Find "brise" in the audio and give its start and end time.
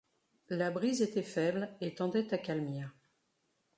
0.71-1.03